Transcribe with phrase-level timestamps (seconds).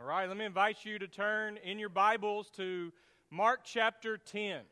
[0.00, 2.90] All right, let me invite you to turn in your Bibles to
[3.30, 4.62] Mark chapter 10.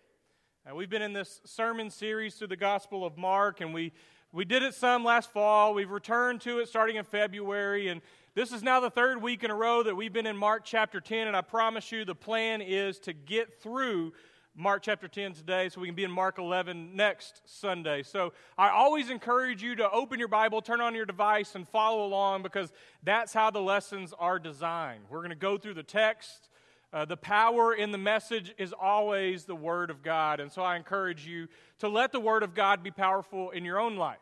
[0.67, 3.93] Uh, we've been in this sermon series through the Gospel of Mark, and we,
[4.33, 5.75] we did it some last fall.
[5.75, 8.01] We've returned to it starting in February, and
[8.35, 10.99] this is now the third week in a row that we've been in Mark chapter
[10.99, 14.15] 10, and I promise you the plan is to get through
[14.61, 18.03] Mark chapter 10 today so we can be in Mark 11 next Sunday.
[18.03, 22.05] So I always encourage you to open your Bible, turn on your device, and follow
[22.05, 22.73] along because
[23.05, 25.05] that's how the lessons are designed.
[25.09, 26.49] We're going to go through the text.
[26.93, 30.41] Uh, the power in the message is always the Word of God.
[30.41, 31.47] And so I encourage you
[31.79, 34.19] to let the Word of God be powerful in your own life.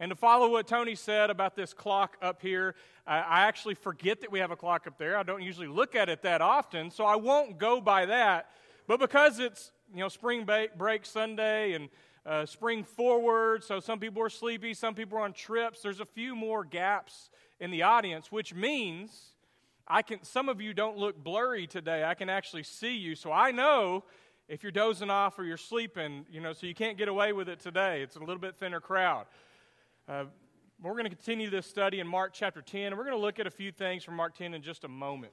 [0.00, 2.74] And to follow what Tony said about this clock up here,
[3.06, 5.16] I actually forget that we have a clock up there.
[5.16, 8.48] I don't usually look at it that often, so I won't go by that.
[8.86, 11.88] But because it's, you know, spring break Sunday and
[12.24, 16.06] uh, spring forward, so some people are sleepy, some people are on trips, there's a
[16.06, 19.32] few more gaps in the audience, which means
[19.86, 22.04] I can, some of you don't look blurry today.
[22.04, 23.14] I can actually see you.
[23.14, 24.04] So I know
[24.48, 27.48] if you're dozing off or you're sleeping, you know, so you can't get away with
[27.48, 28.02] it today.
[28.02, 29.26] It's a little bit thinner crowd.
[30.08, 30.24] Uh,
[30.80, 33.38] we're going to continue this study in Mark chapter 10, and we're going to look
[33.38, 35.32] at a few things from Mark 10 in just a moment.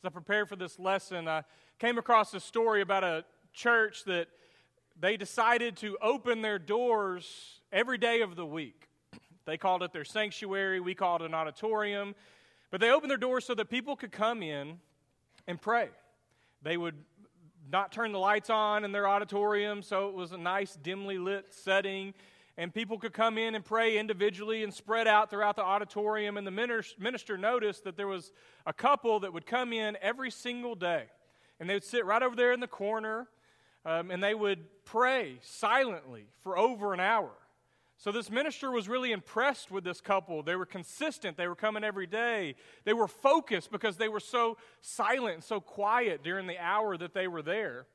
[0.00, 1.42] As I prepared for this lesson, I
[1.80, 4.28] came across a story about a church that
[4.96, 8.88] they decided to open their doors every day of the week.
[9.44, 12.14] They called it their sanctuary, we called it an auditorium.
[12.70, 14.78] But they opened their doors so that people could come in
[15.48, 15.88] and pray.
[16.62, 16.94] They would
[17.72, 21.46] not turn the lights on in their auditorium, so it was a nice, dimly lit
[21.50, 22.14] setting
[22.58, 26.36] and people could come in and pray individually and spread out throughout the auditorium.
[26.36, 28.32] And the minister noticed that there was
[28.66, 31.04] a couple that would come in every single day,
[31.60, 33.28] and they would sit right over there in the corner,
[33.86, 37.30] um, and they would pray silently for over an hour.
[37.96, 40.42] So, this minister was really impressed with this couple.
[40.42, 41.36] They were consistent.
[41.36, 42.54] They were coming every day.
[42.84, 47.12] They were focused because they were so silent and so quiet during the hour that
[47.12, 47.86] they were there.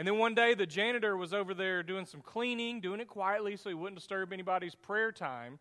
[0.00, 3.54] And then one day the janitor was over there doing some cleaning, doing it quietly
[3.58, 5.58] so he wouldn't disturb anybody's prayer time.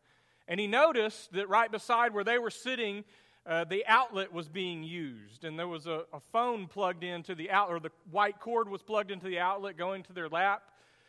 [0.47, 3.03] And he noticed that right beside where they were sitting,
[3.45, 5.43] uh, the outlet was being used.
[5.43, 8.81] And there was a, a phone plugged into the outlet, or the white cord was
[8.81, 10.63] plugged into the outlet going to their lap.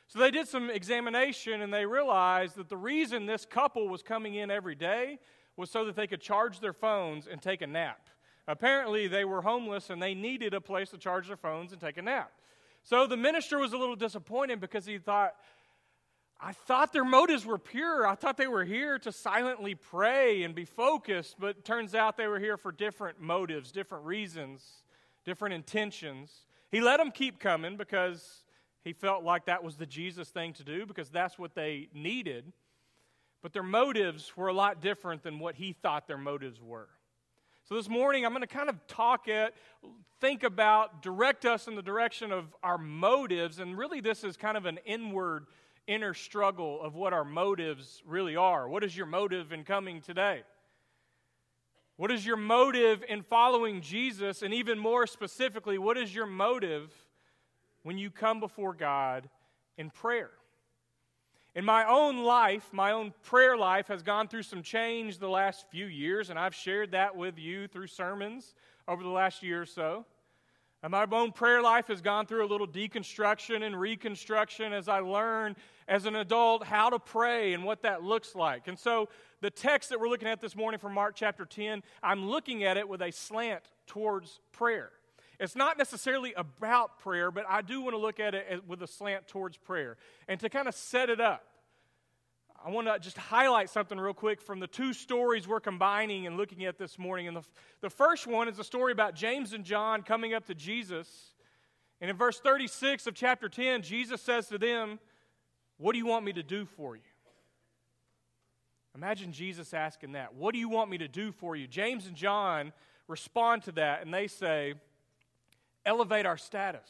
[0.08, 4.34] So they did some examination and they realized that the reason this couple was coming
[4.34, 5.20] in every day
[5.56, 8.08] was so that they could charge their phones and take a nap.
[8.48, 11.96] Apparently, they were homeless and they needed a place to charge their phones and take
[11.96, 12.32] a nap.
[12.82, 15.34] So the minister was a little disappointed because he thought,
[16.40, 18.06] I thought their motives were pure.
[18.06, 22.26] I thought they were here to silently pray and be focused, but turns out they
[22.26, 24.82] were here for different motives, different reasons,
[25.24, 26.46] different intentions.
[26.70, 28.42] He let them keep coming because
[28.82, 32.52] he felt like that was the Jesus thing to do because that's what they needed.
[33.42, 36.88] But their motives were a lot different than what he thought their motives were.
[37.70, 39.54] So this morning, I'm going to kind of talk it,
[40.20, 43.60] think about, direct us in the direction of our motives.
[43.60, 45.46] And really, this is kind of an inward,
[45.86, 48.68] inner struggle of what our motives really are.
[48.68, 50.42] What is your motive in coming today?
[51.94, 54.42] What is your motive in following Jesus?
[54.42, 56.92] And even more specifically, what is your motive
[57.84, 59.28] when you come before God
[59.78, 60.30] in prayer?
[61.54, 65.66] In my own life, my own prayer life has gone through some change the last
[65.70, 68.54] few years, and I've shared that with you through sermons
[68.86, 70.06] over the last year or so.
[70.82, 75.00] And my own prayer life has gone through a little deconstruction and reconstruction as I
[75.00, 75.56] learn
[75.88, 78.68] as an adult how to pray and what that looks like.
[78.68, 79.08] And so,
[79.42, 82.76] the text that we're looking at this morning from Mark chapter 10, I'm looking at
[82.76, 84.90] it with a slant towards prayer.
[85.40, 88.86] It's not necessarily about prayer, but I do want to look at it with a
[88.86, 89.96] slant towards prayer.
[90.28, 91.42] And to kind of set it up,
[92.62, 96.36] I want to just highlight something real quick from the two stories we're combining and
[96.36, 97.26] looking at this morning.
[97.26, 97.42] And the,
[97.80, 101.08] the first one is a story about James and John coming up to Jesus.
[102.02, 104.98] And in verse 36 of chapter 10, Jesus says to them,
[105.78, 107.02] What do you want me to do for you?
[108.94, 110.34] Imagine Jesus asking that.
[110.34, 111.66] What do you want me to do for you?
[111.66, 112.74] James and John
[113.08, 114.74] respond to that and they say,
[115.84, 116.88] elevate our status.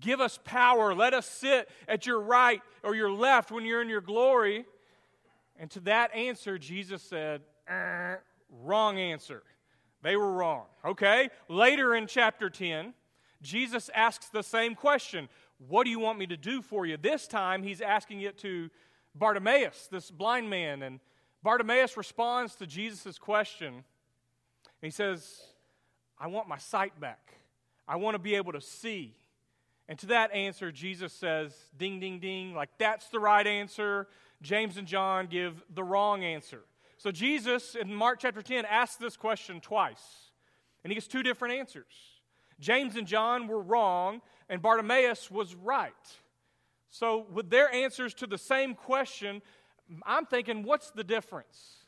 [0.00, 0.94] Give us power.
[0.94, 4.64] Let us sit at your right or your left when you're in your glory.
[5.56, 8.16] And to that answer, Jesus said, eh,
[8.50, 9.42] wrong answer.
[10.02, 10.64] They were wrong.
[10.84, 11.30] Okay?
[11.48, 12.92] Later in chapter 10,
[13.40, 15.28] Jesus asks the same question
[15.68, 16.96] What do you want me to do for you?
[16.96, 18.70] This time, he's asking it to
[19.14, 20.82] Bartimaeus, this blind man.
[20.82, 20.98] And
[21.42, 23.84] Bartimaeus responds to Jesus' question.
[24.82, 25.40] He says,
[26.18, 27.34] I want my sight back.
[27.86, 29.14] I want to be able to see.
[29.88, 34.08] And to that answer, Jesus says, ding, ding, ding, like that's the right answer.
[34.40, 36.62] James and John give the wrong answer.
[36.96, 40.30] So Jesus in Mark chapter 10 asks this question twice.
[40.82, 41.92] And he gets two different answers.
[42.60, 45.92] James and John were wrong, and Bartimaeus was right.
[46.90, 49.42] So, with their answers to the same question,
[50.06, 51.78] I'm thinking, what's the difference?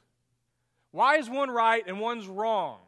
[0.90, 2.78] Why is one right and one's wrong?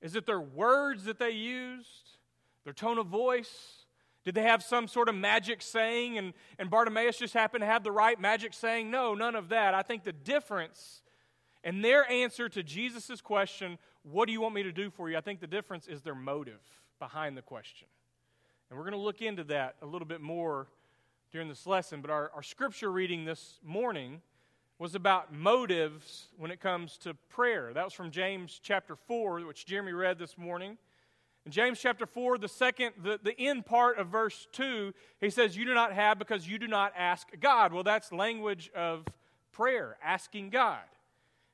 [0.00, 2.18] Is it their words that they used?
[2.64, 3.84] Their tone of voice?
[4.24, 7.82] Did they have some sort of magic saying and, and Bartimaeus just happened to have
[7.82, 8.90] the right magic saying?
[8.90, 9.74] No, none of that.
[9.74, 11.02] I think the difference
[11.64, 15.16] in their answer to Jesus' question, What do you want me to do for you?
[15.16, 16.60] I think the difference is their motive
[16.98, 17.88] behind the question.
[18.68, 20.68] And we're going to look into that a little bit more
[21.32, 22.00] during this lesson.
[22.00, 24.20] But our, our scripture reading this morning
[24.78, 27.72] was about motives when it comes to prayer.
[27.74, 30.78] That was from James chapter 4, which Jeremy read this morning.
[31.44, 35.56] In James chapter 4, the second, the, the end part of verse 2, he says,
[35.56, 37.72] You do not have because you do not ask God.
[37.72, 39.04] Well, that's language of
[39.50, 40.78] prayer, asking God.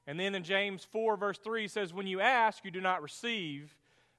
[0.07, 3.03] And then in James 4, verse 3, he says, When you ask, you do not
[3.03, 3.75] receive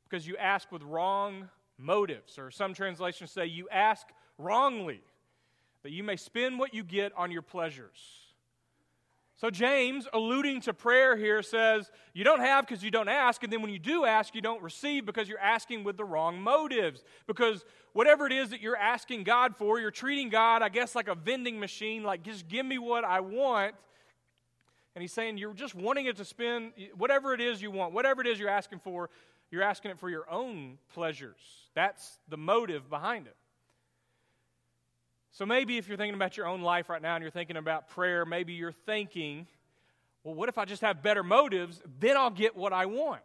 [0.09, 2.39] because you ask with wrong motives.
[2.39, 4.07] Or some translations say, You ask
[4.39, 5.01] wrongly,
[5.83, 8.24] that you may spend what you get on your pleasures.
[9.37, 13.51] So, James, alluding to prayer here, says, You don't have because you don't ask, and
[13.51, 17.03] then when you do ask, you don't receive because you're asking with the wrong motives.
[17.27, 21.09] Because whatever it is that you're asking God for, you're treating God, I guess, like
[21.09, 23.75] a vending machine, like, just give me what I want.
[24.95, 28.21] And he's saying, You're just wanting it to spend whatever it is you want, whatever
[28.21, 29.09] it is you're asking for,
[29.51, 31.67] you're asking it for your own pleasures.
[31.73, 33.35] That's the motive behind it.
[35.35, 37.89] So maybe if you're thinking about your own life right now and you're thinking about
[37.89, 39.47] prayer, maybe you're thinking,
[40.23, 41.81] well, what if I just have better motives?
[41.99, 43.19] Then I'll get what I want.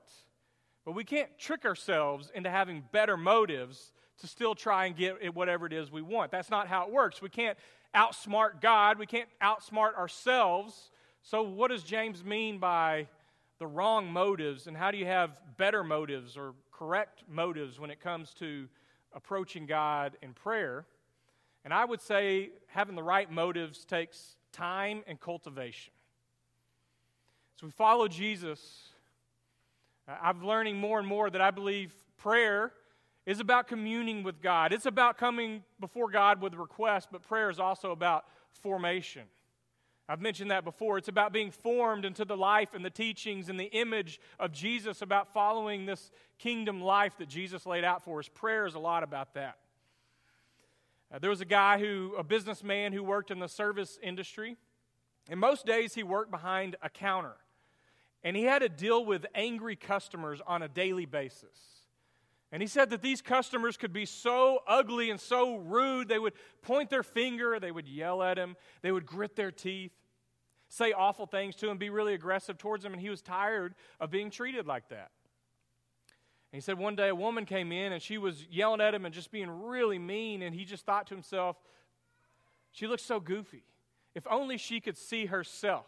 [0.84, 5.66] But we can't trick ourselves into having better motives to still try and get whatever
[5.66, 6.32] it is we want.
[6.32, 7.22] That's not how it works.
[7.22, 7.56] We can't
[7.94, 10.90] outsmart God, we can't outsmart ourselves.
[11.22, 13.06] So, what does James mean by
[13.60, 18.00] the wrong motives, and how do you have better motives or correct motives when it
[18.00, 18.66] comes to
[19.12, 20.86] approaching God in prayer?
[21.64, 25.92] And I would say having the right motives takes time and cultivation.
[27.58, 28.88] As we follow Jesus,
[30.08, 32.72] uh, I'm learning more and more that I believe prayer
[33.26, 34.72] is about communing with God.
[34.72, 38.24] It's about coming before God with requests, but prayer is also about
[38.62, 39.22] formation.
[40.08, 40.98] I've mentioned that before.
[40.98, 45.02] It's about being formed into the life and the teachings and the image of Jesus,
[45.02, 48.28] about following this kingdom life that Jesus laid out for us.
[48.28, 49.58] Prayer is a lot about that.
[51.12, 54.56] Uh, there was a guy who, a businessman who worked in the service industry,
[55.28, 57.36] and most days he worked behind a counter.
[58.22, 61.80] And he had to deal with angry customers on a daily basis.
[62.52, 66.08] And he said that these customers could be so ugly and so rude.
[66.08, 69.92] They would point their finger, they would yell at him, they would grit their teeth,
[70.68, 72.92] say awful things to him, be really aggressive towards him.
[72.92, 75.10] And he was tired of being treated like that.
[76.52, 79.14] He said one day a woman came in and she was yelling at him and
[79.14, 80.42] just being really mean.
[80.42, 81.56] And he just thought to himself,
[82.72, 83.62] she looks so goofy.
[84.14, 85.86] If only she could see herself.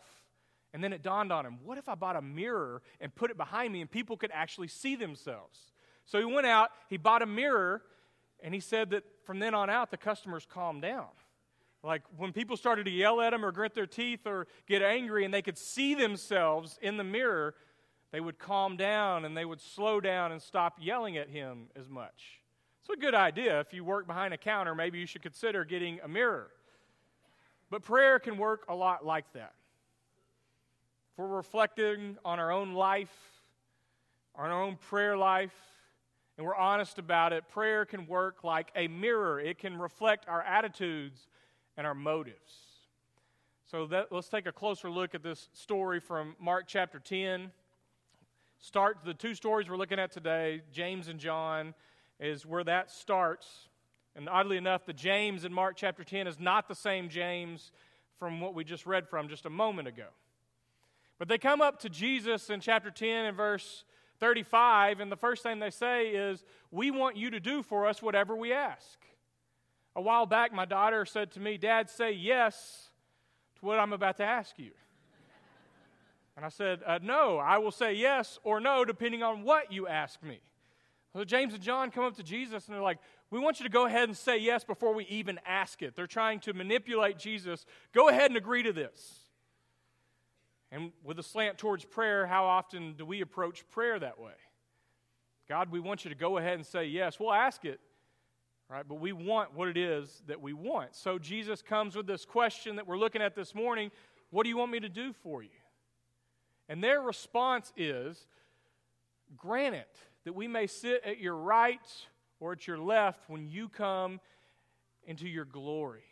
[0.73, 3.37] And then it dawned on him, what if I bought a mirror and put it
[3.37, 5.59] behind me and people could actually see themselves?
[6.07, 7.83] So he went out, he bought a mirror,
[8.41, 11.09] and he said that from then on out, the customers calmed down.
[11.83, 15.25] Like when people started to yell at him or grit their teeth or get angry
[15.25, 17.55] and they could see themselves in the mirror,
[18.13, 21.89] they would calm down and they would slow down and stop yelling at him as
[21.89, 22.43] much.
[22.81, 23.59] It's a good idea.
[23.61, 26.51] If you work behind a counter, maybe you should consider getting a mirror.
[27.71, 29.55] But prayer can work a lot like that.
[31.13, 33.15] If we're reflecting on our own life,
[34.35, 35.55] our own prayer life,
[36.37, 39.41] and we're honest about it, prayer can work like a mirror.
[39.41, 41.29] It can reflect our attitudes
[41.79, 42.53] and our motives.
[43.71, 47.51] So that, let's take a closer look at this story from Mark chapter 10
[48.63, 51.75] start the two stories we're looking at today, James and John,
[52.21, 53.69] is where that starts.
[54.15, 57.73] And oddly enough, the James in Mark chapter 10 is not the same James
[58.21, 60.07] from what we just read from just a moment ago.
[61.19, 63.85] But they come up to Jesus in chapter 10 and verse
[64.21, 68.01] 35, and the first thing they say is, We want you to do for us
[68.01, 68.99] whatever we ask.
[69.97, 72.91] A while back, my daughter said to me, Dad, say yes
[73.59, 74.71] to what I'm about to ask you.
[76.37, 79.87] And I said, uh, No, I will say yes or no depending on what you
[79.87, 80.41] ask me.
[81.13, 82.99] So James and John come up to Jesus and they're like,
[83.31, 85.95] We want you to go ahead and say yes before we even ask it.
[85.95, 87.67] They're trying to manipulate Jesus.
[87.93, 89.19] Go ahead and agree to this.
[90.71, 94.33] And with a slant towards prayer, how often do we approach prayer that way?
[95.47, 97.21] God, we want you to go ahead and say yes.
[97.21, 97.79] We'll ask it,
[98.71, 98.89] right?
[98.89, 100.97] But we want what it is that we want.
[100.97, 103.91] So Jesus comes with this question that we're looking at this morning
[104.31, 105.51] What do you want me to do for you?
[106.69, 108.27] And their response is
[109.37, 111.81] grant it that we may sit at your right
[112.41, 114.21] or at your left when you come
[115.05, 116.05] into your glory.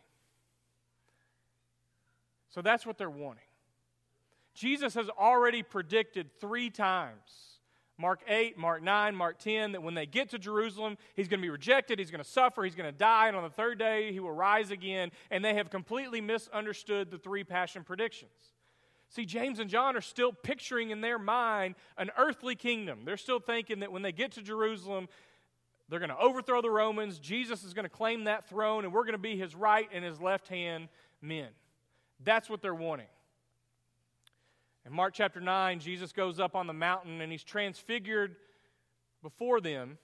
[2.48, 3.44] So that's what they're wanting.
[4.54, 7.50] Jesus has already predicted three times
[8.00, 11.42] Mark 8, Mark 9, Mark 10, that when they get to Jerusalem, he's going to
[11.42, 14.10] be rejected, he's going to suffer, he's going to die, and on the third day,
[14.10, 15.10] he will rise again.
[15.30, 18.32] And they have completely misunderstood the three passion predictions.
[19.10, 23.00] See, James and John are still picturing in their mind an earthly kingdom.
[23.04, 25.08] They're still thinking that when they get to Jerusalem,
[25.88, 29.02] they're going to overthrow the Romans, Jesus is going to claim that throne, and we're
[29.02, 30.88] going to be his right and his left hand
[31.20, 31.48] men.
[32.22, 33.08] That's what they're wanting.
[34.86, 38.36] In Mark chapter 9, Jesus goes up on the mountain and he's transfigured
[39.22, 39.98] before them.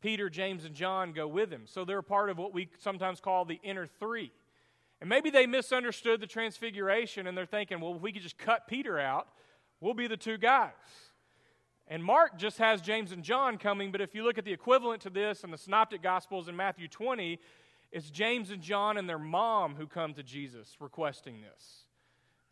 [0.00, 1.62] Peter, James, and John go with him.
[1.66, 4.32] So they're part of what we sometimes call the inner three.
[5.00, 8.66] And maybe they misunderstood the transfiguration and they're thinking, well, if we could just cut
[8.68, 9.28] Peter out,
[9.80, 10.72] we'll be the two guys.
[11.88, 15.02] And Mark just has James and John coming, but if you look at the equivalent
[15.02, 17.40] to this in the Synoptic Gospels in Matthew 20,
[17.90, 21.86] it's James and John and their mom who come to Jesus requesting this.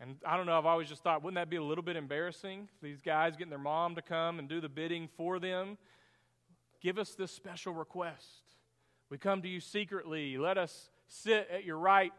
[0.01, 2.69] And I don't know, I've always just thought, wouldn't that be a little bit embarrassing?
[2.83, 5.77] These guys getting their mom to come and do the bidding for them.
[6.81, 8.43] Give us this special request.
[9.11, 10.39] We come to you secretly.
[10.39, 12.13] Let us sit at your right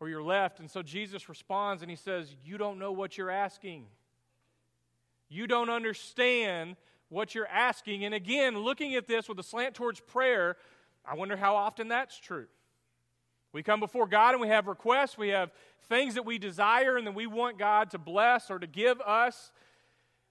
[0.00, 0.60] or your left.
[0.60, 3.86] And so Jesus responds and he says, You don't know what you're asking.
[5.28, 6.76] You don't understand
[7.08, 8.04] what you're asking.
[8.04, 10.56] And again, looking at this with a slant towards prayer,
[11.04, 12.46] I wonder how often that's true.
[13.52, 15.50] We come before God and we have requests, we have
[15.88, 19.52] things that we desire and that we want God to bless or to give us.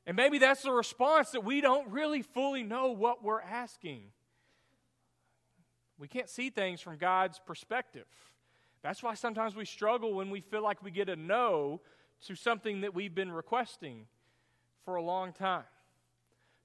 [0.06, 4.04] And maybe that's the response that we don't really fully know what we're asking.
[5.98, 8.06] We can't see things from God's perspective.
[8.86, 11.82] That's why sometimes we struggle when we feel like we get a no
[12.28, 14.06] to something that we've been requesting
[14.84, 15.64] for a long time.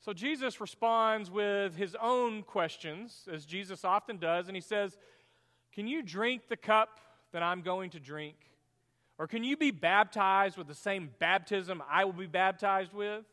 [0.01, 4.99] So Jesus responds with his own questions, as Jesus often does, and he says,
[5.73, 7.01] Can you drink the cup
[7.33, 8.37] that I'm going to drink?
[9.19, 13.25] Or can you be baptized with the same baptism I will be baptized with?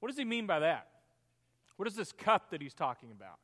[0.00, 0.88] What does he mean by that?
[1.76, 3.36] What is this cup that he's talking about?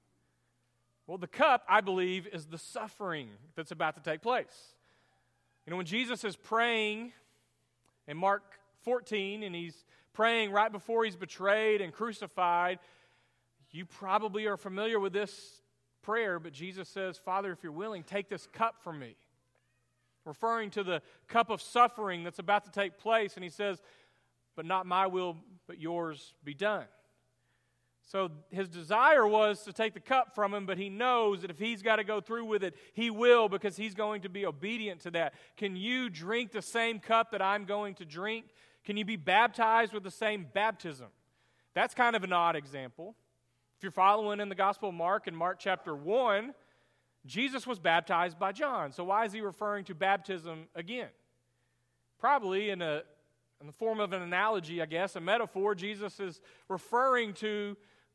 [1.13, 4.73] Well, the cup, I believe, is the suffering that's about to take place.
[5.67, 7.13] You know, when Jesus is praying
[8.09, 8.43] in Mark
[8.85, 12.79] 14 and he's praying right before he's betrayed and crucified,
[13.73, 15.61] you probably are familiar with this
[16.01, 19.15] prayer, but Jesus says, Father, if you're willing, take this cup from me
[20.25, 23.35] referring to the cup of suffering that's about to take place.
[23.35, 23.83] And he says,
[24.57, 26.87] But not my will, but yours be done.
[28.13, 31.59] So his desire was to take the cup from him, but he knows that if
[31.59, 35.01] he's got to go through with it, he will because he's going to be obedient
[35.05, 35.33] to that.
[35.57, 38.45] Can you drink the same cup that I'm going to drink?
[38.85, 41.07] Can you be baptized with the same baptism?
[41.73, 43.15] That's kind of an odd example.
[43.79, 46.53] If you're following in the Gospel of Mark, in Mark chapter 1,
[47.25, 48.93] Jesus was baptized by John.
[48.93, 51.09] So why is he referring to baptism again?
[52.21, 53.05] Probably in, a,
[53.59, 55.75] in the form of an analogy, I guess, a metaphor.
[55.75, 57.75] Jesus is referring to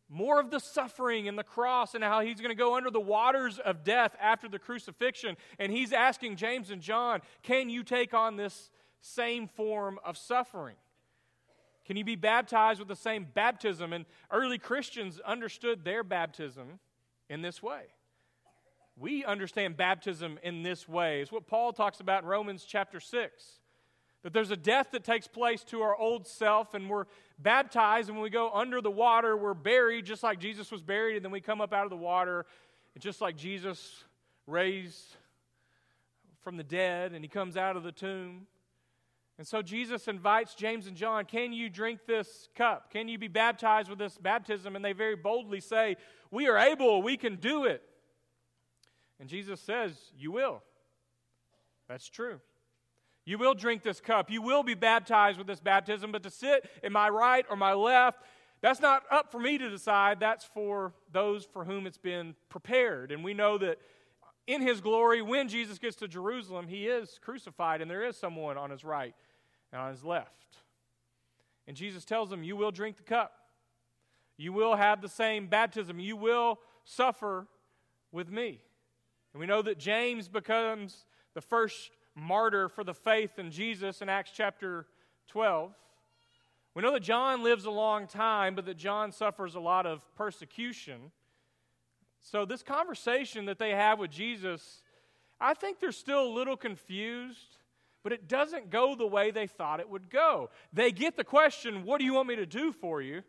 [0.10, 3.00] more of the suffering and the cross and how he's going to go under the
[3.00, 5.36] waters of death after the crucifixion.
[5.60, 8.70] And he's asking James and John, can you take on this
[9.02, 10.76] same form of suffering?
[11.86, 13.94] Can you be baptized with the same baptism?
[13.94, 16.80] And early Christians understood their baptism
[17.30, 17.88] in this way
[18.98, 21.22] we understand baptism in this way.
[21.22, 23.60] It's what Paul talks about in Romans chapter 6.
[24.24, 27.06] That there's a death that takes place to our old self, and we're
[27.40, 31.18] baptized, and when we go under the water, we're buried just like Jesus was buried,
[31.18, 32.46] and then we come up out of the water,
[32.96, 34.04] and just like Jesus
[34.48, 35.16] raised
[36.42, 38.48] from the dead, and he comes out of the tomb.
[39.38, 42.92] And so Jesus invites James and John, Can you drink this cup?
[42.92, 44.76] Can you be baptized with this baptism?
[44.76, 45.98] And they very boldly say,
[46.32, 47.84] We are able, we can do it.
[49.20, 50.64] And Jesus says, You will.
[51.88, 52.40] That's true.
[53.28, 54.32] You will drink this cup.
[54.32, 57.74] You will be baptized with this baptism, but to sit in my right or my
[57.74, 58.24] left,
[58.62, 60.22] that's not up for me to decide.
[60.22, 63.12] That's for those for whom it's been prepared.
[63.12, 63.80] And we know that
[64.48, 68.58] in his glory, when Jesus gets to Jerusalem, he is crucified, and there is someone
[68.58, 69.14] on his right
[69.74, 70.60] and on his left.
[71.68, 73.34] And Jesus tells them, You will drink the cup.
[74.38, 76.00] You will have the same baptism.
[76.00, 77.46] You will suffer
[78.14, 78.62] with me.
[79.34, 81.04] And we know that James becomes
[81.34, 84.88] the first martyr for the faith in Jesus in Acts chapter
[85.28, 85.72] 12.
[86.74, 90.04] We know that John lives a long time, but that John suffers a lot of
[90.16, 91.12] persecution.
[92.20, 94.82] So, this conversation that they have with Jesus,
[95.40, 97.58] I think they're still a little confused,
[98.04, 100.50] but it doesn't go the way they thought it would go.
[100.74, 103.24] They get the question, What do you want me to do for you?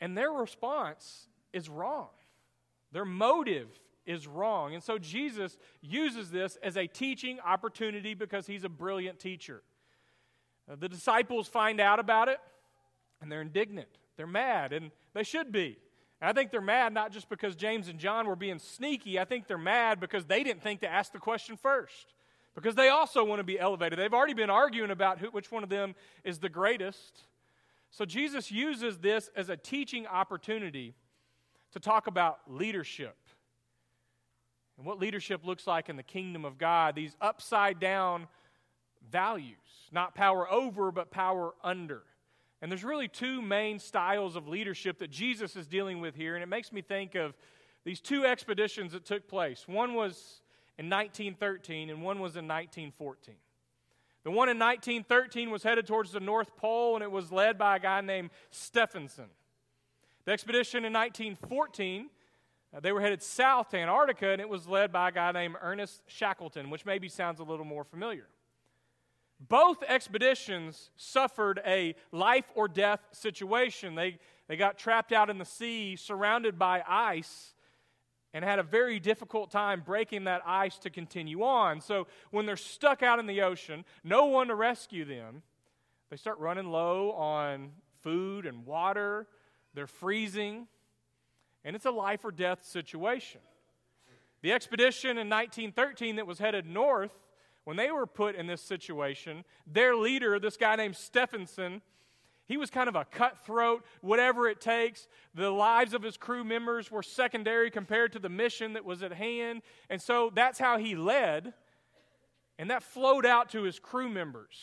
[0.00, 2.08] And their response is wrong.
[2.92, 3.68] Their motive
[4.06, 4.74] is wrong.
[4.74, 9.62] And so Jesus uses this as a teaching opportunity because he's a brilliant teacher.
[10.70, 12.38] Uh, the disciples find out about it
[13.20, 13.88] and they're indignant.
[14.16, 15.78] They're mad, and they should be.
[16.20, 19.18] And I think they're mad not just because James and John were being sneaky.
[19.18, 22.14] I think they're mad because they didn't think to ask the question first.
[22.54, 23.98] Because they also want to be elevated.
[23.98, 27.22] They've already been arguing about who, which one of them is the greatest.
[27.90, 30.94] So Jesus uses this as a teaching opportunity
[31.72, 33.16] to talk about leadership
[34.80, 38.26] and what leadership looks like in the kingdom of God, these upside down
[39.12, 39.58] values,
[39.92, 42.00] not power over, but power under.
[42.62, 46.42] And there's really two main styles of leadership that Jesus is dealing with here, and
[46.42, 47.34] it makes me think of
[47.84, 49.68] these two expeditions that took place.
[49.68, 50.40] One was
[50.78, 53.34] in 1913, and one was in 1914.
[54.24, 57.76] The one in 1913 was headed towards the North Pole, and it was led by
[57.76, 59.28] a guy named Stefansson.
[60.24, 62.19] The expedition in 1914, uh,
[62.74, 65.56] Uh, they were headed south to Antarctica, and it was led by a guy named
[65.60, 68.26] Ernest Shackleton, which maybe sounds a little more familiar.
[69.40, 73.94] Both expeditions suffered a life or death situation.
[73.94, 77.54] They, they got trapped out in the sea, surrounded by ice,
[78.32, 81.80] and had a very difficult time breaking that ice to continue on.
[81.80, 85.42] So, when they're stuck out in the ocean, no one to rescue them,
[86.10, 87.70] they start running low on
[88.02, 89.26] food and water.
[89.74, 90.66] They're freezing,
[91.64, 93.40] and it's a life or death situation.
[94.42, 97.12] The expedition in 1913 that was headed north
[97.64, 101.82] when they were put in this situation, their leader, this guy named Stefansson,
[102.50, 105.06] he was kind of a cutthroat, whatever it takes.
[105.36, 109.12] The lives of his crew members were secondary compared to the mission that was at
[109.12, 109.62] hand.
[109.88, 111.54] And so that's how he led.
[112.58, 114.56] And that flowed out to his crew members.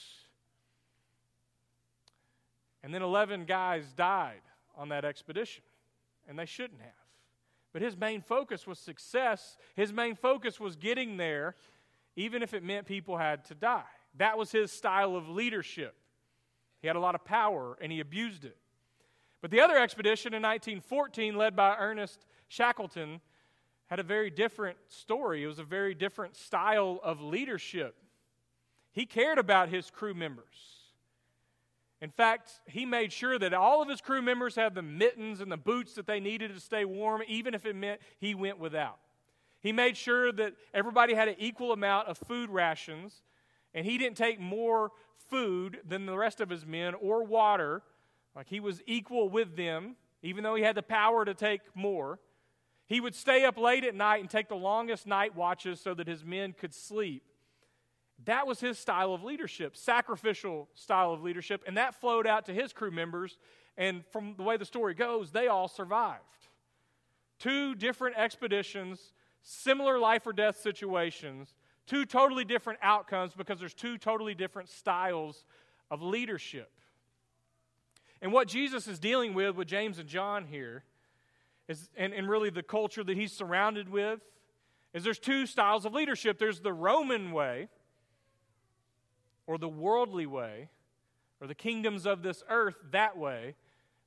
[2.83, 4.41] And then 11 guys died
[4.75, 5.63] on that expedition,
[6.27, 6.91] and they shouldn't have.
[7.73, 11.55] But his main focus was success, his main focus was getting there
[12.15, 13.83] even if it meant people had to die.
[14.17, 15.95] That was his style of leadership.
[16.81, 18.57] He had a lot of power and he abused it.
[19.41, 23.21] But the other expedition in 1914, led by Ernest Shackleton,
[23.85, 25.43] had a very different story.
[25.43, 27.95] It was a very different style of leadership.
[28.91, 30.76] He cared about his crew members.
[31.99, 35.51] In fact, he made sure that all of his crew members had the mittens and
[35.51, 38.99] the boots that they needed to stay warm, even if it meant he went without.
[39.61, 43.23] He made sure that everybody had an equal amount of food rations,
[43.73, 44.91] and he didn't take more
[45.29, 47.81] food than the rest of his men or water.
[48.35, 52.19] Like he was equal with them, even though he had the power to take more.
[52.85, 56.07] He would stay up late at night and take the longest night watches so that
[56.07, 57.23] his men could sleep.
[58.25, 62.53] That was his style of leadership, sacrificial style of leadership, and that flowed out to
[62.53, 63.37] his crew members.
[63.77, 66.23] And from the way the story goes, they all survived.
[67.39, 69.13] Two different expeditions
[69.49, 75.45] similar life or death situations, two totally different outcomes because there's two totally different styles
[75.89, 76.69] of leadership.
[78.21, 80.83] And what Jesus is dealing with with James and John here
[81.69, 84.19] is, and, and really the culture that he's surrounded with,
[84.93, 86.39] is there's two styles of leadership.
[86.39, 87.69] There's the Roman way,
[89.47, 90.69] or the worldly way,
[91.41, 93.55] or the kingdoms of this earth that way,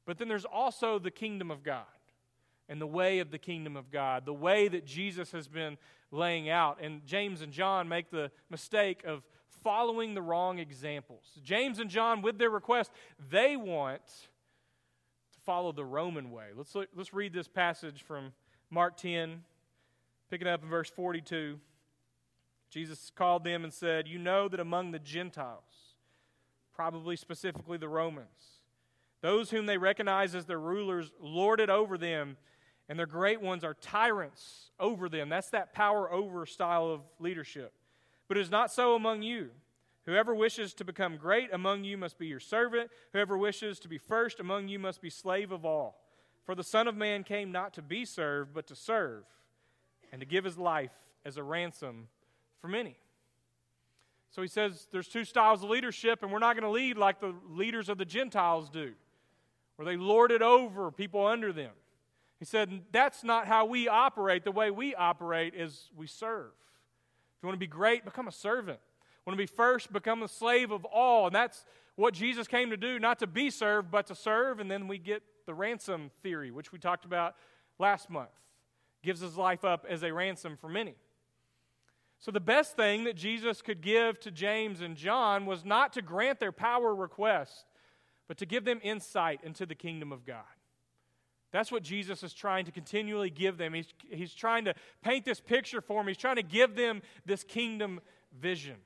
[0.06, 1.84] but then there's also the kingdom of God
[2.68, 5.76] and the way of the kingdom of God, the way that Jesus has been
[6.12, 6.78] laying out.
[6.80, 9.24] And James and John make the mistake of
[9.62, 11.24] following the wrong examples.
[11.42, 12.92] James and John, with their request,
[13.30, 16.46] they want to follow the Roman way.
[16.56, 18.32] Let's, look, let's read this passage from
[18.70, 19.42] Mark 10,
[20.30, 21.58] picking up in verse 42.
[22.70, 25.94] Jesus called them and said, You know that among the Gentiles,
[26.74, 28.62] probably specifically the Romans,
[29.20, 32.36] those whom they recognize as their rulers lord it over them
[32.90, 35.28] and their great ones are tyrants over them.
[35.28, 37.72] That's that power over style of leadership.
[38.26, 39.50] But it is not so among you.
[40.06, 42.90] Whoever wishes to become great among you must be your servant.
[43.12, 46.00] Whoever wishes to be first among you must be slave of all.
[46.44, 49.22] For the Son of Man came not to be served, but to serve,
[50.10, 50.90] and to give his life
[51.24, 52.08] as a ransom
[52.60, 52.96] for many.
[54.30, 57.20] So he says there's two styles of leadership, and we're not going to lead like
[57.20, 58.92] the leaders of the Gentiles do,
[59.76, 61.72] where they lord it over people under them.
[62.38, 64.44] He said, That's not how we operate.
[64.44, 66.46] The way we operate is we serve.
[66.46, 68.78] If you want to be great, become a servant.
[69.26, 71.26] Want to be first, become a slave of all.
[71.26, 71.64] And that's
[71.96, 74.60] what Jesus came to do, not to be served, but to serve.
[74.60, 77.34] And then we get the ransom theory, which we talked about
[77.78, 78.30] last month.
[79.02, 80.94] Gives his life up as a ransom for many.
[82.20, 86.02] So, the best thing that Jesus could give to James and John was not to
[86.02, 87.64] grant their power request,
[88.28, 90.44] but to give them insight into the kingdom of God
[91.50, 93.72] That's what Jesus is trying to continually give them.
[93.72, 97.42] He's, he's trying to paint this picture for them, he's trying to give them this
[97.42, 98.00] kingdom
[98.38, 98.76] vision.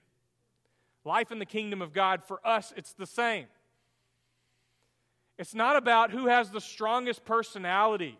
[1.04, 3.46] Life in the kingdom of God, for us, it's the same.
[5.36, 8.16] It's not about who has the strongest personality,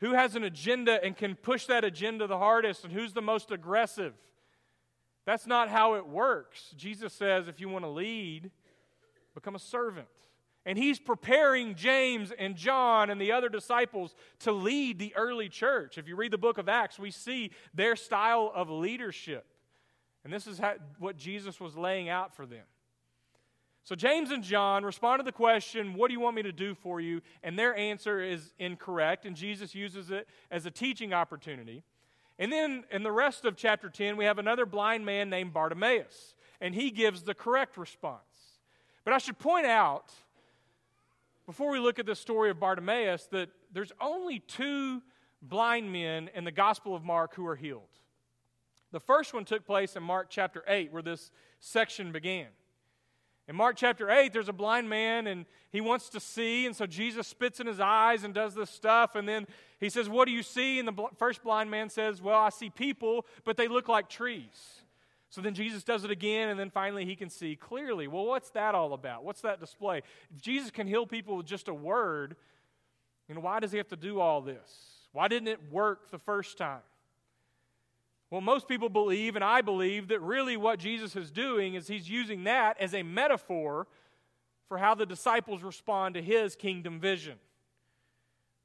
[0.00, 3.50] who has an agenda and can push that agenda the hardest, and who's the most
[3.50, 4.14] aggressive.
[5.26, 6.72] That's not how it works.
[6.76, 8.50] Jesus says if you want to lead,
[9.34, 10.08] become a servant.
[10.64, 15.96] And he's preparing James and John and the other disciples to lead the early church.
[15.96, 19.46] If you read the book of Acts, we see their style of leadership.
[20.24, 22.64] And this is how, what Jesus was laying out for them.
[23.88, 26.74] So James and John respond to the question, What do you want me to do
[26.74, 27.22] for you?
[27.42, 31.82] And their answer is incorrect, and Jesus uses it as a teaching opportunity.
[32.38, 36.34] And then in the rest of chapter 10, we have another blind man named Bartimaeus,
[36.60, 38.20] and he gives the correct response.
[39.06, 40.12] But I should point out,
[41.46, 45.00] before we look at the story of Bartimaeus, that there's only two
[45.40, 47.88] blind men in the Gospel of Mark who are healed.
[48.92, 52.48] The first one took place in Mark chapter 8, where this section began.
[53.48, 56.86] In Mark chapter 8, there's a blind man and he wants to see, and so
[56.86, 59.14] Jesus spits in his eyes and does this stuff.
[59.14, 59.46] And then
[59.80, 60.78] he says, What do you see?
[60.78, 64.82] And the first blind man says, Well, I see people, but they look like trees.
[65.30, 68.06] So then Jesus does it again, and then finally he can see clearly.
[68.06, 69.24] Well, what's that all about?
[69.24, 70.02] What's that display?
[70.34, 72.36] If Jesus can heal people with just a word,
[73.28, 75.06] you know, why does he have to do all this?
[75.12, 76.80] Why didn't it work the first time?
[78.30, 82.10] Well, most people believe, and I believe, that really what Jesus is doing is he's
[82.10, 83.86] using that as a metaphor
[84.68, 87.38] for how the disciples respond to his kingdom vision.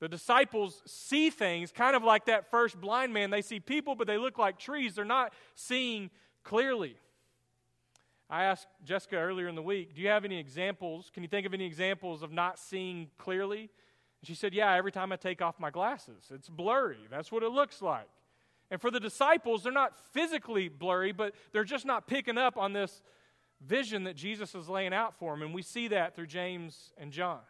[0.02, 3.30] The disciples see things kind of like that first blind man.
[3.30, 4.96] They see people, but they look like trees.
[4.96, 6.10] They're not seeing
[6.44, 6.98] clearly.
[8.30, 11.10] I asked Jessica earlier in the week, Do you have any examples?
[11.14, 13.60] Can you think of any examples of not seeing clearly?
[13.60, 16.98] And she said, Yeah, every time I take off my glasses, it's blurry.
[17.10, 18.10] That's what it looks like.
[18.74, 22.74] And for the disciples, they're not physically blurry, but they're just not picking up on
[22.74, 23.04] this
[23.62, 25.44] vision that Jesus is laying out for them.
[25.44, 27.42] And we see that through James and John.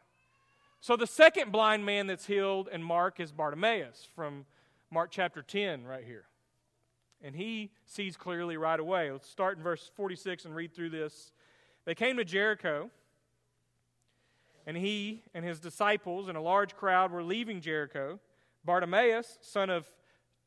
[0.82, 4.46] So the second blind man that's healed in Mark is Bartimaeus from
[4.92, 6.26] Mark chapter 10, right here.
[7.22, 9.10] And he sees clearly right away.
[9.10, 11.32] Let's start in verse 46 and read through this.
[11.86, 12.90] They came to Jericho,
[14.68, 18.20] and he and his disciples and a large crowd were leaving Jericho.
[18.66, 19.90] Bartimaeus, son of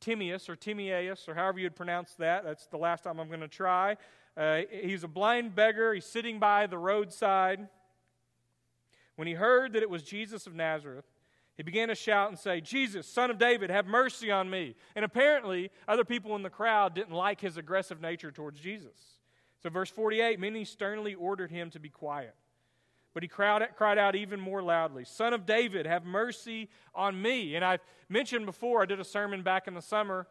[0.00, 2.44] Timaeus or Timaeus or however you'd pronounce that.
[2.44, 3.96] That's the last time I'm going to try.
[4.36, 5.94] Uh, he's a blind beggar.
[5.94, 7.68] He's sitting by the roadside.
[9.16, 11.06] When he heard that it was Jesus of Nazareth,
[11.56, 14.74] he began to shout and say, Jesus, son of David, have mercy on me.
[14.94, 19.20] And apparently, other people in the crowd didn't like his aggressive nature towards Jesus.
[19.62, 22.34] So, verse 48 many sternly ordered him to be quiet.
[23.16, 27.54] But he cried, out even more loudly, Son of David, have mercy on me.
[27.54, 30.26] And I've mentioned before, I did a sermon back in the summer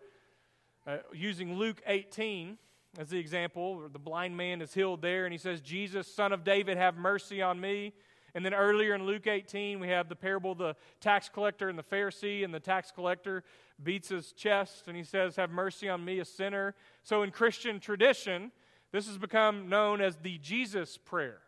[0.85, 2.59] uh, using Luke 18
[2.99, 3.89] as the example.
[3.91, 7.41] The blind man is healed there, and he says, Jesus, Son of David, have mercy
[7.41, 7.91] on me.
[8.35, 11.79] And then earlier in Luke 18, we have the parable of the tax collector and
[11.79, 13.43] the Pharisee, and the tax collector
[13.81, 16.75] beats his chest and he says, Have mercy on me, a sinner.
[17.01, 18.51] So in Christian tradition,
[18.91, 21.39] this has become known as the Jesus prayer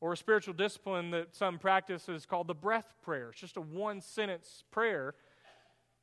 [0.00, 3.30] or a spiritual discipline that some practice is called the breath prayer.
[3.30, 5.14] It's just a one sentence prayer.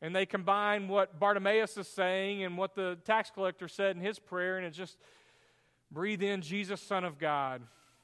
[0.01, 4.19] And they combine what Bartimaeus is saying and what the tax collector said in his
[4.19, 4.97] prayer, and it's just
[5.91, 7.62] breathe in, Jesus, Son of God,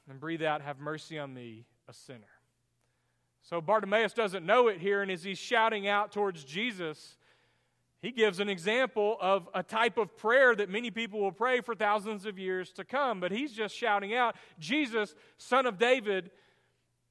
[0.08, 2.20] and breathe out, have mercy on me, a sinner.
[3.42, 7.18] So Bartimaeus doesn't know it here, and as he's shouting out towards Jesus,
[8.02, 11.74] he gives an example of a type of prayer that many people will pray for
[11.74, 13.20] thousands of years to come.
[13.20, 16.30] But he's just shouting out, Jesus, son of David,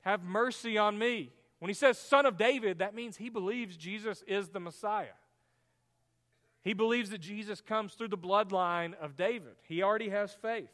[0.01, 1.31] have mercy on me.
[1.59, 5.07] When he says son of David, that means he believes Jesus is the Messiah.
[6.63, 9.55] He believes that Jesus comes through the bloodline of David.
[9.63, 10.71] He already has faith.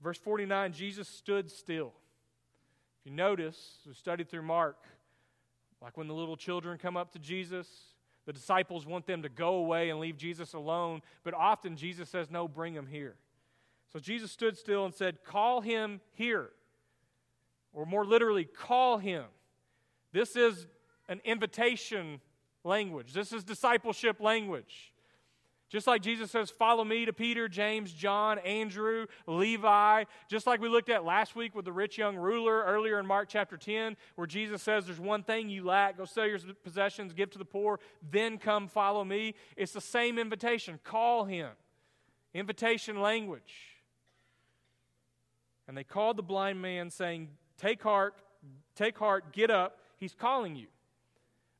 [0.00, 1.92] Verse 49 Jesus stood still.
[3.00, 4.76] If you notice, we studied through Mark,
[5.82, 7.68] like when the little children come up to Jesus,
[8.26, 12.30] the disciples want them to go away and leave Jesus alone, but often Jesus says,
[12.30, 13.16] No, bring him here.
[13.92, 16.50] So Jesus stood still and said, Call him here.
[17.72, 19.24] Or more literally, call him.
[20.12, 20.66] This is
[21.08, 22.20] an invitation
[22.62, 24.93] language, this is discipleship language.
[25.74, 30.04] Just like Jesus says, Follow me to Peter, James, John, Andrew, Levi.
[30.30, 33.28] Just like we looked at last week with the rich young ruler earlier in Mark
[33.28, 35.98] chapter 10, where Jesus says, There's one thing you lack.
[35.98, 39.34] Go sell your possessions, give to the poor, then come follow me.
[39.56, 40.78] It's the same invitation.
[40.84, 41.50] Call him.
[42.32, 43.82] Invitation language.
[45.66, 48.14] And they called the blind man, saying, Take heart,
[48.76, 50.66] take heart, get up He's calling you.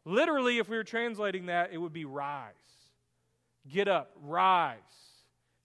[0.05, 2.53] Literally, if we were translating that, it would be rise.
[3.71, 4.79] Get up, rise.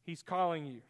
[0.05, 0.81] He's calling you.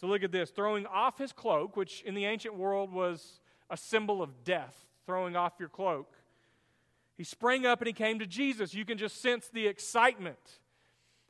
[0.00, 3.76] So look at this throwing off his cloak, which in the ancient world was a
[3.76, 6.12] symbol of death, throwing off your cloak.
[7.16, 8.74] He sprang up and he came to Jesus.
[8.74, 10.60] You can just sense the excitement.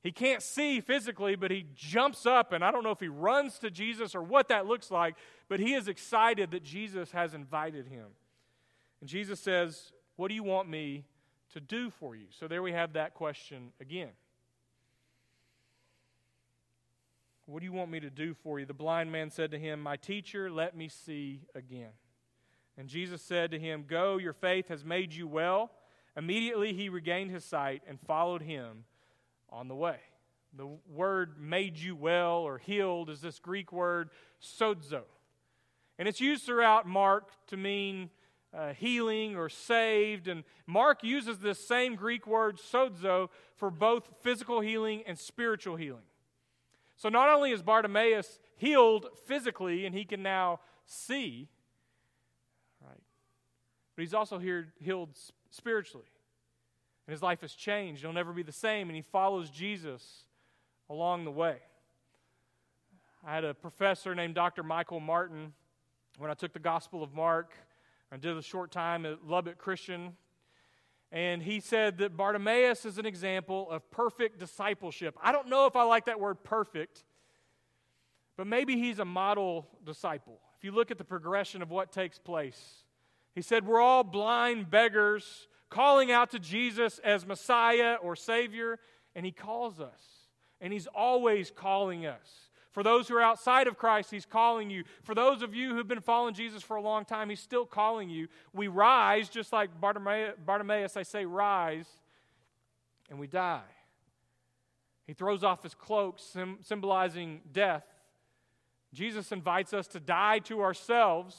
[0.02, 3.59] He can't see physically, but he jumps up, and I don't know if he runs
[3.61, 5.14] to Jesus or what that looks like,
[5.48, 8.07] but he is excited that Jesus has invited him.
[9.00, 11.05] And Jesus says, What do you want me
[11.52, 12.26] to do for you?
[12.31, 14.11] So there we have that question again.
[17.46, 18.66] What do you want me to do for you?
[18.66, 21.90] The blind man said to him, My teacher, let me see again.
[22.78, 25.70] And Jesus said to him, Go, your faith has made you well.
[26.16, 28.85] Immediately he regained his sight and followed him
[29.50, 29.98] on the way.
[30.55, 35.02] The word made you well or healed is this Greek word sozo.
[35.98, 38.11] And it's used throughout Mark to mean
[38.55, 40.28] uh, healing or saved.
[40.28, 46.02] And Mark uses this same Greek word sozo for both physical healing and spiritual healing.
[47.02, 51.48] So not only is Bartimaeus healed physically and he can now see,
[52.80, 53.02] right,
[53.96, 55.18] but he's also healed
[55.50, 56.06] spiritually.
[57.08, 58.02] And his life has changed.
[58.02, 60.26] He'll never be the same, and he follows Jesus
[60.88, 61.56] along the way.
[63.26, 64.62] I had a professor named Dr.
[64.62, 65.54] Michael Martin
[66.18, 67.52] when I took the Gospel of Mark.
[68.12, 70.16] I did a short time at Lubbock Christian.
[71.12, 75.16] And he said that Bartimaeus is an example of perfect discipleship.
[75.22, 77.05] I don't know if I like that word perfect,
[78.38, 80.40] but maybe he's a model disciple.
[80.57, 82.83] If you look at the progression of what takes place,
[83.35, 88.79] he said, We're all blind beggars calling out to Jesus as Messiah or Savior,
[89.14, 90.29] and He calls us.
[90.61, 92.51] And He's always calling us.
[92.72, 94.85] For those who are outside of Christ, He's calling you.
[95.04, 98.11] For those of you who've been following Jesus for a long time, He's still calling
[98.11, 98.28] you.
[98.52, 101.87] We rise, just like Bartimaeus, I say, rise,
[103.11, 103.61] and we die.
[105.06, 106.18] He throws off his cloak,
[106.62, 107.85] symbolizing death.
[108.92, 111.37] Jesus invites us to die to ourselves,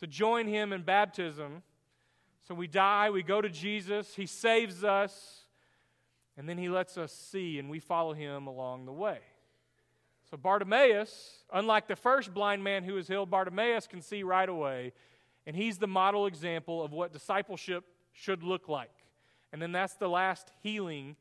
[0.00, 1.62] to join Him in baptism
[2.46, 5.46] so we die, we go to Jesus, He saves us,
[6.36, 9.18] and then He lets us see, and we follow Him along the way.
[10.30, 14.92] So Bartimaeus, unlike the first blind man who was healed, Bartimaeus can see right away,
[15.46, 18.90] and he's the model example of what discipleship should look like.
[19.52, 21.14] And then that's the last healing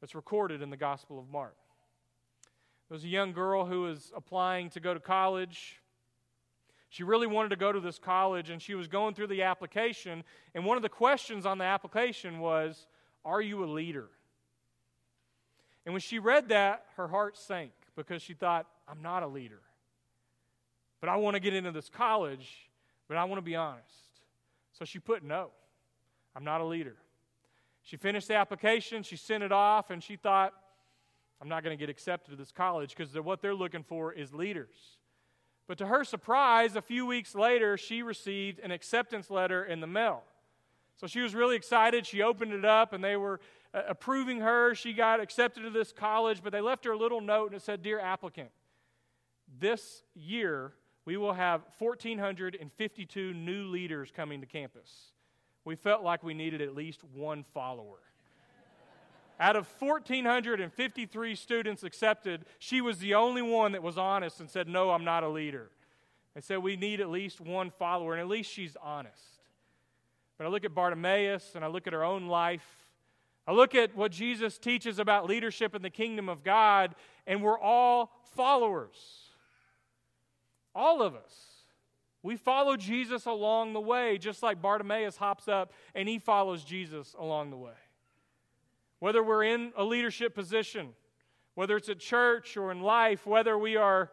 [0.00, 1.56] that's recorded in the Gospel of Mark.
[2.88, 5.80] There was a young girl who was applying to go to college.
[6.90, 10.22] She really wanted to go to this college, and she was going through the application.
[10.54, 12.86] And one of the questions on the application was,
[13.24, 14.08] Are you a leader?
[15.86, 17.72] And when she read that, her heart sank
[18.06, 19.60] because she thought, I'm not a leader.
[21.00, 22.70] But I want to get into this college,
[23.08, 23.86] but I want to be honest.
[24.72, 25.50] So she put no,
[26.34, 26.96] I'm not a leader.
[27.82, 30.52] She finished the application, she sent it off, and she thought,
[31.40, 34.34] I'm not going to get accepted to this college because what they're looking for is
[34.34, 34.98] leaders.
[35.66, 39.86] But to her surprise, a few weeks later, she received an acceptance letter in the
[39.86, 40.22] mail.
[40.96, 42.06] So she was really excited.
[42.06, 43.40] She opened it up and they were
[43.72, 44.74] uh, approving her.
[44.74, 47.62] She got accepted to this college, but they left her a little note and it
[47.62, 48.50] said, Dear applicant,
[49.58, 50.72] this year
[51.04, 55.12] we will have 1,452 new leaders coming to campus.
[55.64, 57.98] We felt like we needed at least one follower.
[59.40, 64.68] Out of 1,453 students accepted, she was the only one that was honest and said,
[64.68, 65.70] No, I'm not a leader.
[66.34, 69.40] They said, We need at least one follower, and at least she's honest.
[70.38, 72.64] But I look at Bartimaeus and I look at her own life.
[73.46, 76.94] I look at what Jesus teaches about leadership in the kingdom of God,
[77.26, 79.30] and we're all followers.
[80.74, 81.50] All of us.
[82.22, 87.14] We follow Jesus along the way, just like Bartimaeus hops up and he follows Jesus
[87.18, 87.72] along the way.
[88.98, 90.90] Whether we're in a leadership position,
[91.54, 94.10] whether it's at church or in life, whether we are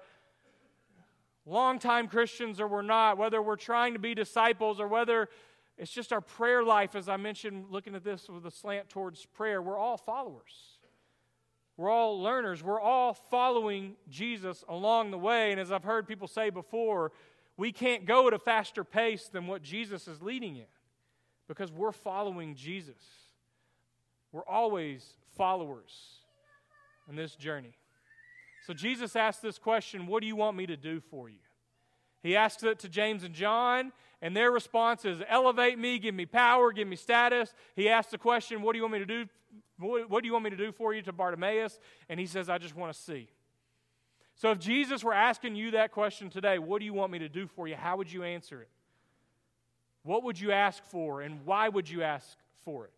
[1.45, 5.27] longtime Christians or we're not, whether we're trying to be disciples or whether
[5.77, 9.25] it's just our prayer life, as I mentioned, looking at this with a slant towards
[9.25, 10.77] prayer, we're all followers.
[11.77, 12.63] We're all learners.
[12.63, 15.51] We're all following Jesus along the way.
[15.51, 17.11] And as I've heard people say before,
[17.55, 20.65] we can't go at a faster pace than what Jesus is leading in
[21.47, 23.03] because we're following Jesus.
[24.31, 25.91] We're always followers
[27.07, 27.73] in this journey.
[28.65, 31.37] So Jesus asked this question What do you want me to do for you?
[32.23, 36.25] He asked it to James and John, and their response is Elevate me, give me
[36.25, 37.53] power, give me status.
[37.75, 39.25] He asks the question, What do you want me to do?
[39.80, 41.80] What do you want me to do for you to Bartimaeus?
[42.10, 43.27] And he says, I just want to see.
[44.34, 47.30] So if Jesus were asking you that question today, what do you want me to
[47.30, 47.75] do for you?
[47.75, 48.69] How would you answer it?
[50.08, 52.91] what would you ask for and why would you ask for it?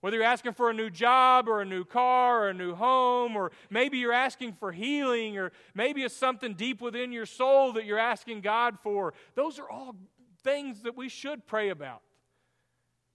[0.00, 3.36] Whether you're asking for a new job or a new car or a new home,
[3.36, 7.84] or maybe you're asking for healing, or maybe it's something deep within your soul that
[7.84, 9.94] you're asking God for, those are all
[10.42, 12.02] things that we should pray about.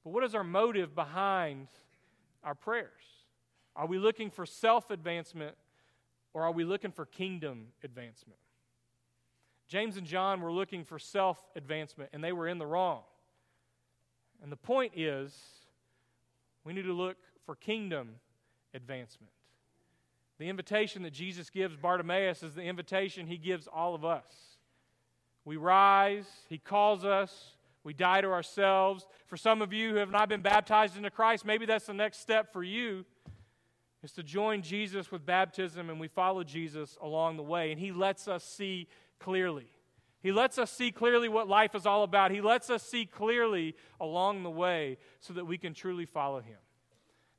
[0.04, 1.68] But what is our motive behind
[2.44, 2.90] our prayers?
[3.76, 5.56] Are we looking for self advancement
[6.34, 8.40] or are we looking for kingdom advancement?
[9.68, 13.02] James and John were looking for self advancement and they were in the wrong.
[14.44, 15.34] And the point is,
[16.64, 18.16] we need to look for kingdom
[18.74, 19.32] advancement.
[20.38, 24.55] The invitation that Jesus gives Bartimaeus is the invitation he gives all of us.
[25.46, 29.08] We rise, he calls us, we die to ourselves.
[29.28, 32.20] For some of you who have not been baptized into Christ, maybe that's the next
[32.20, 33.06] step for you
[34.04, 37.72] is to join Jesus with baptism and we follow Jesus along the way.
[37.72, 38.88] And he lets us see
[39.20, 39.68] clearly.
[40.22, 42.32] He lets us see clearly what life is all about.
[42.32, 46.58] He lets us see clearly along the way so that we can truly follow him.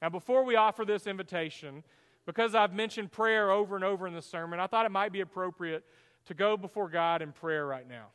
[0.02, 1.82] Now, before we offer this invitation,
[2.26, 5.20] because I've mentioned prayer over and over in the sermon, I thought it might be
[5.20, 5.84] appropriate
[6.26, 8.06] to go before God in prayer right now.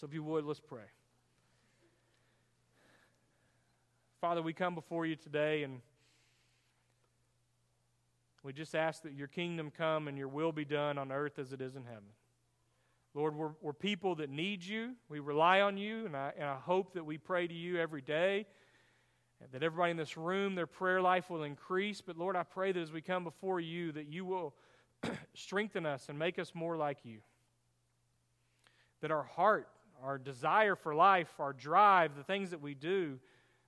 [0.00, 0.84] So, if you would, let's pray.
[4.20, 5.80] Father, we come before you today and
[8.42, 11.52] we just ask that your kingdom come and your will be done on earth as
[11.52, 12.08] it is in heaven.
[13.14, 14.94] Lord, we're, we're people that need you.
[15.08, 18.00] We rely on you, and I, and I hope that we pray to you every
[18.00, 18.46] day,
[19.52, 22.00] that everybody in this room, their prayer life will increase.
[22.00, 24.54] But Lord, I pray that as we come before you, that you will
[25.34, 27.18] strengthen us and make us more like you.
[29.00, 29.68] That our heart,
[30.02, 33.18] our desire for life, our drive, the things that we do,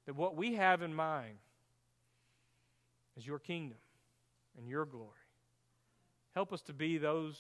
[0.07, 1.39] that what we have in mind
[3.17, 3.79] is your kingdom
[4.59, 5.09] and your glory.
[6.35, 7.37] Help us to be those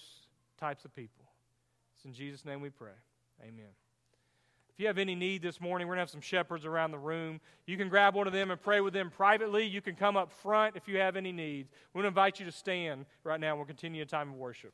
[0.59, 1.25] types of people.
[1.97, 2.91] It's in Jesus' name we pray.
[3.43, 3.71] Amen.
[4.73, 6.99] If you have any need this morning, we're going to have some shepherds around the
[6.99, 7.41] room.
[7.67, 9.67] You can grab one of them and pray with them privately.
[9.67, 11.71] You can come up front if you have any needs.
[11.93, 13.57] We want to invite you to stand right now.
[13.57, 14.73] We'll continue a time of worship.